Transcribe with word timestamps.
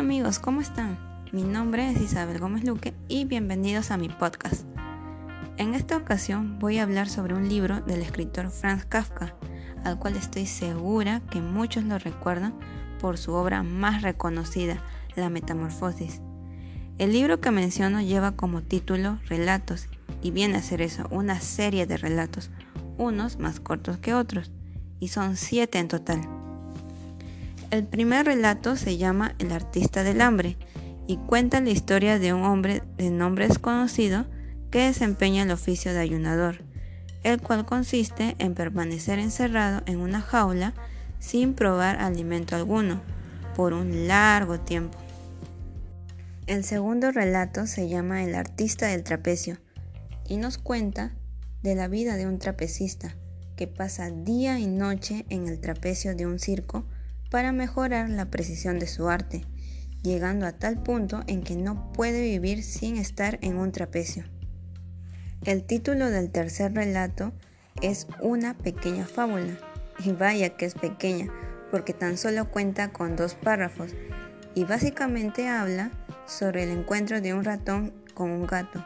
Amigos, 0.00 0.38
¿cómo 0.38 0.62
están? 0.62 0.98
Mi 1.30 1.42
nombre 1.42 1.90
es 1.90 2.00
Isabel 2.00 2.38
Gómez 2.38 2.64
Luque 2.64 2.94
y 3.06 3.26
bienvenidos 3.26 3.90
a 3.90 3.98
mi 3.98 4.08
podcast. 4.08 4.64
En 5.58 5.74
esta 5.74 5.98
ocasión 5.98 6.58
voy 6.58 6.78
a 6.78 6.84
hablar 6.84 7.06
sobre 7.06 7.34
un 7.34 7.50
libro 7.50 7.82
del 7.82 8.00
escritor 8.00 8.50
Franz 8.50 8.86
Kafka, 8.86 9.34
al 9.84 9.98
cual 9.98 10.16
estoy 10.16 10.46
segura 10.46 11.20
que 11.30 11.42
muchos 11.42 11.84
lo 11.84 11.98
recuerdan 11.98 12.54
por 12.98 13.18
su 13.18 13.34
obra 13.34 13.62
más 13.62 14.00
reconocida, 14.00 14.82
La 15.16 15.28
Metamorfosis. 15.28 16.22
El 16.96 17.12
libro 17.12 17.42
que 17.42 17.50
menciono 17.50 18.00
lleva 18.00 18.32
como 18.32 18.62
título 18.62 19.18
Relatos 19.26 19.86
y 20.22 20.30
viene 20.30 20.56
a 20.56 20.62
ser 20.62 20.80
eso, 20.80 21.06
una 21.10 21.42
serie 21.42 21.86
de 21.86 21.98
relatos, 21.98 22.50
unos 22.96 23.38
más 23.38 23.60
cortos 23.60 23.98
que 23.98 24.14
otros, 24.14 24.50
y 24.98 25.08
son 25.08 25.36
siete 25.36 25.78
en 25.78 25.88
total. 25.88 26.39
El 27.70 27.86
primer 27.86 28.26
relato 28.26 28.74
se 28.74 28.96
llama 28.96 29.36
El 29.38 29.52
artista 29.52 30.02
del 30.02 30.22
hambre 30.22 30.56
y 31.06 31.18
cuenta 31.18 31.60
la 31.60 31.70
historia 31.70 32.18
de 32.18 32.32
un 32.32 32.42
hombre 32.42 32.82
de 32.96 33.10
nombre 33.10 33.46
desconocido 33.46 34.26
que 34.72 34.86
desempeña 34.86 35.44
el 35.44 35.52
oficio 35.52 35.92
de 35.92 36.00
ayunador, 36.00 36.64
el 37.22 37.40
cual 37.40 37.64
consiste 37.66 38.34
en 38.40 38.54
permanecer 38.54 39.20
encerrado 39.20 39.82
en 39.86 40.00
una 40.00 40.20
jaula 40.20 40.74
sin 41.20 41.54
probar 41.54 42.00
alimento 42.00 42.56
alguno 42.56 43.02
por 43.54 43.72
un 43.72 44.08
largo 44.08 44.58
tiempo. 44.58 44.98
El 46.48 46.64
segundo 46.64 47.12
relato 47.12 47.68
se 47.68 47.88
llama 47.88 48.24
El 48.24 48.34
artista 48.34 48.88
del 48.88 49.04
trapecio 49.04 49.58
y 50.28 50.38
nos 50.38 50.58
cuenta 50.58 51.12
de 51.62 51.76
la 51.76 51.86
vida 51.86 52.16
de 52.16 52.26
un 52.26 52.40
trapecista 52.40 53.14
que 53.54 53.68
pasa 53.68 54.10
día 54.10 54.58
y 54.58 54.66
noche 54.66 55.24
en 55.28 55.46
el 55.46 55.60
trapecio 55.60 56.16
de 56.16 56.26
un 56.26 56.40
circo 56.40 56.84
para 57.30 57.52
mejorar 57.52 58.10
la 58.10 58.26
precisión 58.26 58.78
de 58.78 58.86
su 58.86 59.08
arte, 59.08 59.44
llegando 60.02 60.46
a 60.46 60.52
tal 60.52 60.82
punto 60.82 61.22
en 61.26 61.42
que 61.42 61.56
no 61.56 61.92
puede 61.92 62.22
vivir 62.22 62.62
sin 62.62 62.96
estar 62.96 63.38
en 63.42 63.56
un 63.56 63.72
trapecio. 63.72 64.24
El 65.44 65.64
título 65.64 66.10
del 66.10 66.30
tercer 66.30 66.74
relato 66.74 67.32
es 67.80 68.06
Una 68.20 68.54
pequeña 68.54 69.06
fábula, 69.06 69.58
y 70.04 70.12
vaya 70.12 70.50
que 70.50 70.66
es 70.66 70.74
pequeña, 70.74 71.30
porque 71.70 71.94
tan 71.94 72.18
solo 72.18 72.50
cuenta 72.50 72.92
con 72.92 73.16
dos 73.16 73.34
párrafos, 73.34 73.92
y 74.54 74.64
básicamente 74.64 75.48
habla 75.48 75.90
sobre 76.26 76.64
el 76.64 76.70
encuentro 76.70 77.20
de 77.20 77.32
un 77.32 77.44
ratón 77.44 77.92
con 78.14 78.30
un 78.30 78.46
gato, 78.46 78.84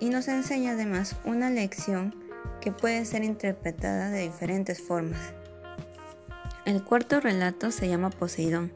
y 0.00 0.10
nos 0.10 0.28
enseña 0.28 0.72
además 0.72 1.16
una 1.24 1.50
lección 1.50 2.14
que 2.60 2.72
puede 2.72 3.04
ser 3.04 3.24
interpretada 3.24 4.10
de 4.10 4.22
diferentes 4.22 4.80
formas. 4.80 5.34
El 6.66 6.82
cuarto 6.82 7.20
relato 7.20 7.70
se 7.70 7.88
llama 7.88 8.10
Poseidón 8.10 8.72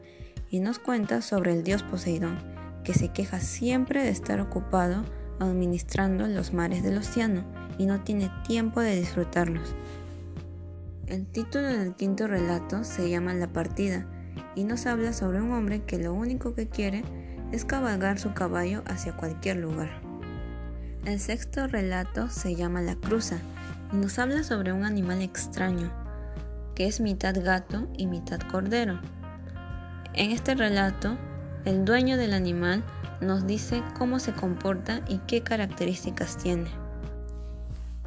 y 0.49 0.61
nos 0.61 0.79
cuenta 0.79 1.21
sobre 1.21 1.51
el 1.51 1.65
dios 1.65 1.83
Poseidón, 1.83 2.39
que 2.85 2.93
se 2.93 3.09
queja 3.09 3.41
siempre 3.41 4.01
de 4.01 4.11
estar 4.11 4.39
ocupado 4.39 5.03
administrando 5.41 6.25
los 6.27 6.53
mares 6.53 6.83
del 6.83 6.99
océano 6.99 7.43
y 7.77 7.87
no 7.87 7.99
tiene 7.99 8.31
tiempo 8.47 8.79
de 8.79 8.95
disfrutarlos. 8.95 9.75
El 11.07 11.27
título 11.27 11.67
del 11.67 11.93
quinto 11.93 12.27
relato 12.27 12.85
se 12.85 13.09
llama 13.09 13.33
La 13.33 13.51
partida 13.51 14.05
y 14.55 14.63
nos 14.63 14.85
habla 14.85 15.11
sobre 15.11 15.41
un 15.41 15.51
hombre 15.51 15.83
que 15.83 15.99
lo 15.99 16.13
único 16.13 16.55
que 16.55 16.69
quiere 16.69 17.03
es 17.51 17.65
cabalgar 17.65 18.19
su 18.19 18.33
caballo 18.33 18.83
hacia 18.85 19.17
cualquier 19.17 19.57
lugar. 19.57 20.01
El 21.03 21.19
sexto 21.19 21.67
relato 21.67 22.29
se 22.29 22.55
llama 22.55 22.81
La 22.81 22.95
cruza 22.95 23.39
y 23.91 23.97
nos 23.97 24.17
habla 24.17 24.43
sobre 24.43 24.71
un 24.71 24.85
animal 24.85 25.21
extraño 25.21 26.00
que 26.81 26.87
es 26.87 26.99
mitad 26.99 27.35
gato 27.43 27.87
y 27.95 28.07
mitad 28.07 28.39
cordero. 28.39 28.99
En 30.15 30.31
este 30.31 30.55
relato, 30.55 31.15
el 31.63 31.85
dueño 31.85 32.17
del 32.17 32.33
animal 32.33 32.83
nos 33.21 33.45
dice 33.45 33.83
cómo 33.95 34.17
se 34.17 34.33
comporta 34.33 35.01
y 35.07 35.19
qué 35.27 35.43
características 35.43 36.37
tiene. 36.37 36.71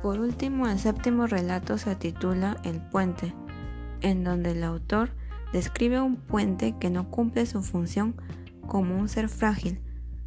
Por 0.02 0.18
último, 0.18 0.66
el 0.66 0.80
séptimo 0.80 1.28
relato 1.28 1.78
se 1.78 1.94
titula 1.94 2.56
El 2.64 2.80
puente, 2.80 3.32
en 4.00 4.24
donde 4.24 4.50
el 4.50 4.64
autor 4.64 5.10
describe 5.52 6.00
un 6.00 6.16
puente 6.16 6.74
que 6.80 6.90
no 6.90 7.12
cumple 7.12 7.46
su 7.46 7.62
función 7.62 8.16
como 8.66 8.98
un 8.98 9.08
ser 9.08 9.28
frágil, 9.28 9.78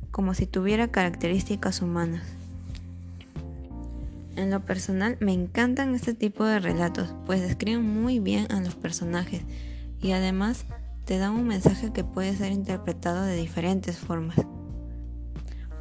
como 0.09 0.33
si 0.33 0.47
tuviera 0.47 0.87
características 0.87 1.81
humanas. 1.81 2.23
En 4.37 4.51
lo 4.51 4.63
personal 4.63 5.17
me 5.19 5.33
encantan 5.33 5.95
este 5.95 6.13
tipo 6.13 6.45
de 6.45 6.59
relatos, 6.59 7.15
pues 7.25 7.41
describen 7.41 7.83
muy 7.83 8.19
bien 8.19 8.45
a 8.51 8.61
los 8.61 8.75
personajes 8.75 9.41
y 9.99 10.11
además 10.11 10.65
te 11.05 11.17
dan 11.17 11.31
un 11.31 11.47
mensaje 11.47 11.91
que 11.91 12.03
puede 12.03 12.35
ser 12.35 12.51
interpretado 12.51 13.23
de 13.23 13.35
diferentes 13.35 13.97
formas. 13.97 14.37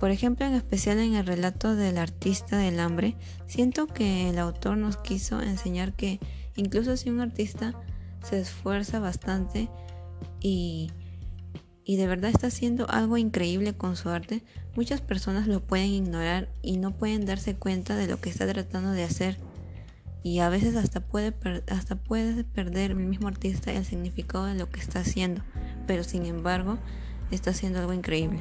Por 0.01 0.11
ejemplo, 0.11 0.47
en 0.47 0.55
especial 0.55 0.99
en 1.01 1.15
el 1.15 1.27
relato 1.27 1.77
del 1.77 1.99
artista 1.99 2.57
del 2.57 2.81
hambre, 2.81 3.17
siento 3.47 3.87
que 3.87 4.31
el 4.31 4.39
autor 4.39 4.79
nos 4.79 4.97
quiso 4.97 5.43
enseñar 5.43 5.93
que 5.93 6.19
incluso 6.57 6.97
si 6.97 7.11
un 7.11 7.21
artista 7.21 7.75
se 8.23 8.41
esfuerza 8.41 9.01
bastante 9.01 9.69
y 10.41 10.91
y 11.89 11.97
de 11.97 12.09
verdad 12.09 12.33
está 12.33 12.49
haciendo 12.49 12.91
algo 12.91 13.17
increíble 13.17 13.73
con 13.73 13.95
su 13.95 14.09
arte, 14.09 14.43
muchas 14.75 15.01
personas 15.01 15.47
lo 15.47 15.61
pueden 15.61 15.91
ignorar 15.91 16.49
y 16.61 16.79
no 16.79 16.91
pueden 16.91 17.25
darse 17.25 17.55
cuenta 17.55 17.95
de 17.95 18.09
lo 18.09 18.21
que 18.21 18.29
está 18.29 18.45
tratando 18.45 18.91
de 18.91 19.05
hacer. 19.05 19.39
Y 20.25 20.41
a 20.41 20.49
veces 20.49 20.75
hasta 20.75 20.99
puede, 20.99 21.33
hasta 21.69 21.95
puede 21.95 22.43
perder 22.43 22.91
el 22.91 22.97
mismo 22.97 23.29
artista 23.29 23.73
el 23.73 23.85
significado 23.85 24.47
de 24.47 24.57
lo 24.57 24.69
que 24.69 24.81
está 24.81 24.99
haciendo, 24.99 25.43
pero 25.87 26.03
sin 26.03 26.27
embargo 26.27 26.77
está 27.31 27.51
haciendo 27.51 27.79
algo 27.79 27.93
increíble. 27.93 28.41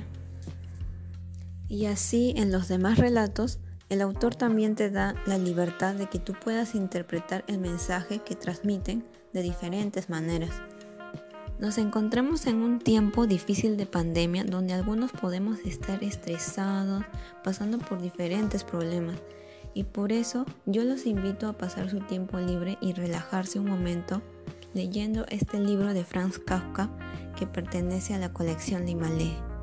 Y 1.70 1.86
así 1.86 2.34
en 2.38 2.52
los 2.52 2.68
demás 2.68 2.98
relatos, 2.98 3.60
el 3.90 4.02
autor 4.02 4.34
también 4.34 4.74
te 4.74 4.90
da 4.90 5.14
la 5.28 5.38
libertad 5.38 5.94
de 5.94 6.08
que 6.08 6.18
tú 6.18 6.34
puedas 6.34 6.74
interpretar 6.74 7.46
el 7.48 7.60
mensaje 7.60 8.24
que 8.24 8.36
transmiten 8.36 9.06
de 9.34 9.44
diferentes 9.44 10.10
maneras. 10.10 10.50
Nos 11.58 11.78
encontramos 11.78 12.48
en 12.48 12.58
un 12.58 12.80
tiempo 12.80 13.28
difícil 13.28 13.78
de 13.78 13.86
pandemia 13.86 14.44
donde 14.44 14.74
algunos 14.74 15.12
podemos 15.12 15.60
estar 15.60 16.04
estresados, 16.04 17.06
pasando 17.46 17.80
por 17.80 18.02
diferentes 18.02 18.66
problemas. 18.66 19.16
Y 19.74 19.86
por 19.86 20.12
eso 20.12 20.46
yo 20.66 20.84
los 20.84 21.06
invito 21.06 21.48
a 21.48 21.58
pasar 21.58 21.90
su 21.90 22.00
tiempo 22.00 22.40
libre 22.40 22.78
y 22.82 22.92
relajarse 22.92 23.60
un 23.60 23.70
momento 23.70 24.22
leyendo 24.74 25.26
este 25.30 25.60
libro 25.60 25.94
de 25.94 26.04
Franz 26.04 26.40
Kafka 26.40 26.90
que 27.38 27.48
pertenece 27.48 28.14
a 28.14 28.20
la 28.20 28.34
colección 28.34 28.86
Limalé. 28.86 29.55